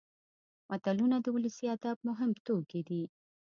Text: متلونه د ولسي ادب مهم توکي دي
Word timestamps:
متلونه 0.69 1.17
د 1.21 1.27
ولسي 1.35 1.65
ادب 1.75 1.97
مهم 2.07 2.31
توکي 2.45 2.81
دي 2.87 3.01